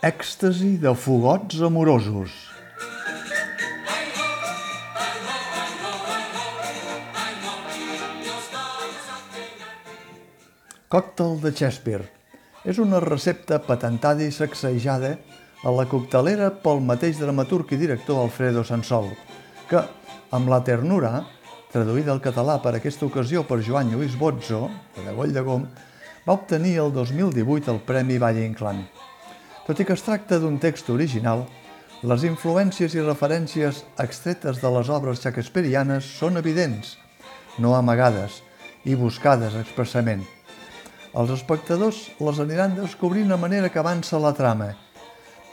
[0.00, 2.32] Èxtasi de fogots amorosos.
[10.88, 12.06] Còctel de Shakespeare.
[12.64, 15.10] És una recepta patentada i sacsejada
[15.68, 19.10] a la coctelera pel mateix dramaturg i director Alfredo Sansol,
[19.68, 19.84] que,
[20.32, 21.26] amb la ternura,
[21.74, 24.64] traduïda al català per aquesta ocasió per Joan Lluís Bozzo,
[24.96, 25.68] de Goll de Gom,
[26.24, 28.80] va obtenir el 2018 el Premi Valle Inclán.
[29.70, 31.44] Tot i que es tracta d'un text original,
[32.10, 36.96] les influències i referències extretes de les obres shakespearianes són evidents,
[37.62, 38.40] no amagades
[38.82, 40.24] i buscades expressament.
[41.14, 44.72] Els espectadors les aniran descobrint a manera que avança la trama,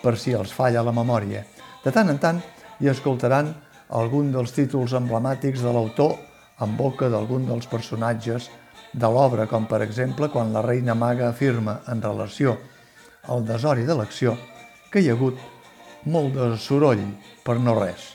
[0.02, 1.44] per si els falla la memòria.
[1.84, 2.40] De tant en tant
[2.82, 3.52] hi escoltaran
[4.02, 6.16] algun dels títols emblemàtics de l'autor
[6.66, 8.50] en boca d'algun dels personatges
[8.98, 12.58] de l'obra, com per exemple quan la reina maga afirma en relació
[13.26, 14.38] al desori de l'acció
[14.92, 15.40] que hi ha hagut
[16.08, 17.04] molt de soroll
[17.44, 18.14] per no res.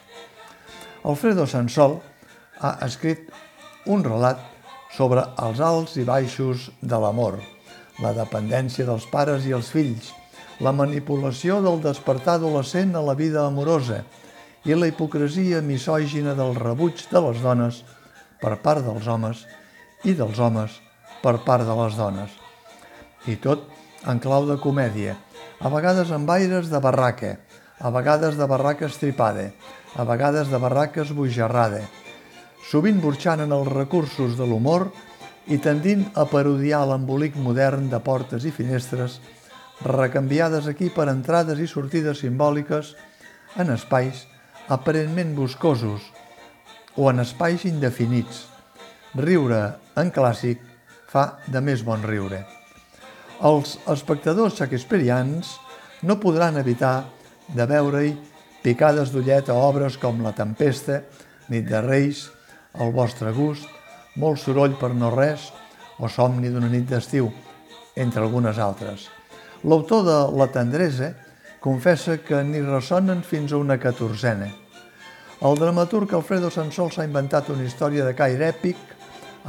[1.05, 1.99] Alfredo Sansol
[2.63, 3.29] ha escrit
[3.91, 4.41] un relat
[4.95, 7.39] sobre els alts i baixos de l'amor,
[8.01, 10.13] la dependència dels pares i els fills,
[10.63, 14.03] la manipulació del despertar adolescent a la vida amorosa
[14.69, 17.83] i la hipocresia misògina del rebuig de les dones
[18.43, 19.43] per part dels homes
[20.07, 20.79] i dels homes
[21.23, 22.31] per part de les dones.
[23.27, 23.67] I tot
[24.07, 25.17] en clau de comèdia,
[25.61, 27.37] a vegades amb aires de barraca,
[27.79, 29.51] a vegades de barraca estripada,
[29.95, 31.83] a vegades de barraca esbojarrada,
[32.71, 34.89] sovint burxant en els recursos de l'humor
[35.51, 39.19] i tendint a parodiar l'embolic modern de portes i finestres,
[39.83, 42.95] recanviades aquí per entrades i sortides simbòliques
[43.59, 44.27] en espais
[44.69, 46.07] aparentment boscosos
[46.97, 48.47] o en espais indefinits.
[49.19, 49.63] Riure
[49.99, 50.63] en clàssic
[51.13, 52.45] fa de més bon riure.
[53.43, 55.57] Els espectadors shakespearians
[56.07, 57.09] no podran evitar
[57.51, 58.13] de veure-hi
[58.63, 61.01] picades d'ullet a obres com La Tempesta,
[61.51, 62.29] Nit de Reis,
[62.79, 63.67] El vostre gust,
[64.15, 65.49] Molt soroll per no res
[65.99, 67.33] o Somni d'una nit d'estiu,
[67.97, 69.09] entre algunes altres.
[69.65, 71.13] L'autor de La tendresa
[71.65, 74.53] confessa que ni ressonen fins a una catorzena.
[75.43, 78.77] El dramaturg Alfredo Sansol s'ha inventat una història de caire èpic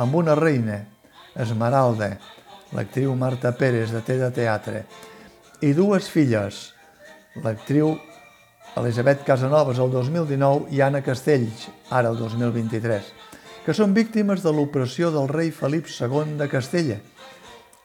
[0.02, 0.80] amb una reina,
[1.36, 2.16] Esmeralda,
[2.74, 4.84] l'actriu Marta Pérez de Té de Teatre,
[5.62, 6.74] i dues filles,
[7.44, 7.94] l'actriu
[8.78, 13.12] Elisabet Casanovas el 2019 i Anna Castells, ara el 2023,
[13.64, 16.98] que són víctimes de l'opressió del rei Felip II de Castella,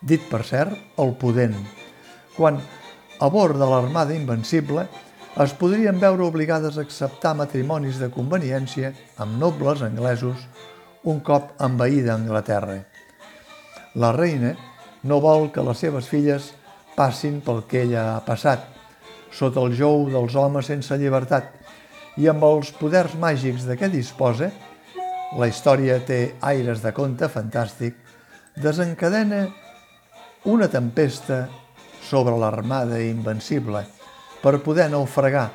[0.01, 1.59] dit per cert el Pudent,
[2.37, 2.59] quan,
[3.21, 4.87] a bord de l'armada invencible,
[5.39, 10.49] es podrien veure obligades a acceptar matrimonis de conveniència amb nobles anglesos
[11.05, 12.81] un cop envaïda Anglaterra.
[13.95, 14.57] La reina
[15.03, 16.53] no vol que les seves filles
[16.97, 18.65] passin pel que ella ha passat,
[19.31, 21.53] sota el jou dels homes sense llibertat,
[22.19, 24.51] i amb els poders màgics de què disposa,
[25.39, 27.95] la història té aires de conte fantàstic,
[28.59, 29.45] desencadena
[30.51, 31.45] una tempesta
[32.03, 33.85] sobre l'armada invencible
[34.43, 35.51] per poder naufragar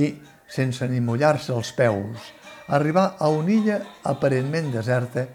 [0.00, 0.14] i,
[0.48, 2.32] sense ni mullar-se els peus,
[2.68, 3.78] arribar a una illa
[4.08, 5.26] aparentment deserta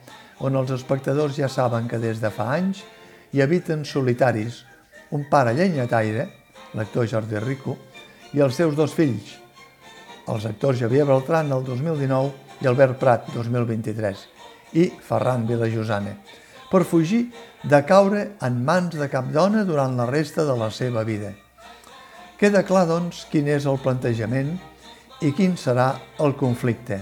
[0.43, 2.83] on els espectadors ja saben que des de fa anys
[3.33, 4.61] hi habiten solitaris
[5.09, 6.27] un pare llenyataire,
[6.77, 7.75] l'actor Jordi Rico,
[8.33, 9.31] i els seus dos fills,
[10.29, 14.21] els actors Javier Beltran el 2019 i Albert Prat 2023
[14.77, 16.13] i Ferran Vilajosana,
[16.69, 17.23] per fugir
[17.65, 21.33] de caure en mans de cap dona durant la resta de la seva vida.
[22.37, 24.53] Queda clar, doncs, quin és el plantejament
[25.25, 27.01] i quin serà el conflicte.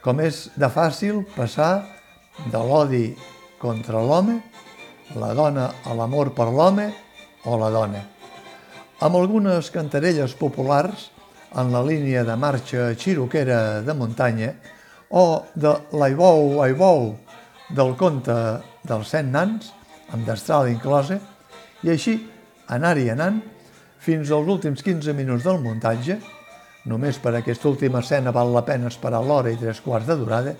[0.00, 1.84] Com és de fàcil passar
[2.48, 3.10] de l'odi
[3.60, 4.40] contra l'home,
[5.18, 6.88] la dona a l'amor per l'home
[7.44, 8.02] o la dona.
[9.02, 11.08] Amb algunes cantarelles populars
[11.58, 14.52] en la línia de marxa xiroquera de muntanya
[15.10, 17.12] o de l'aibou, aibou
[17.68, 18.34] del conte
[18.86, 19.72] dels set nans,
[20.12, 21.18] amb destral inclosa,
[21.82, 22.16] i així
[22.72, 23.40] anar-hi anant
[24.02, 26.18] fins als últims 15 minuts del muntatge,
[26.88, 30.56] només per aquesta última escena val la pena esperar l'hora i tres quarts de durada,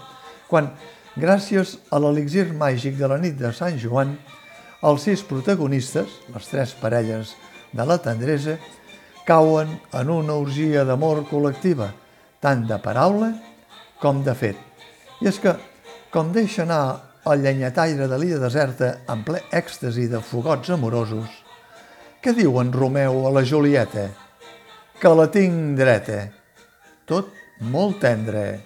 [0.50, 0.70] quan,
[1.16, 4.14] gràcies a l'elixir màgic de la nit de Sant Joan,
[4.82, 7.36] els sis protagonistes, les tres parelles
[7.72, 8.56] de la tendresa
[9.26, 11.92] cauen en una orgia d'amor col·lectiva,
[12.42, 13.30] tant de paraula
[14.02, 14.58] com de fet.
[15.22, 15.54] I és que,
[16.10, 16.82] com deixa anar
[17.30, 21.30] el llenyataire de l'illa deserta en ple èxtasi de fogots amorosos,
[22.22, 24.08] què diu en Romeu a la Julieta?
[24.98, 26.18] Que la tinc dreta.
[27.06, 27.30] Tot
[27.70, 28.62] molt tendre.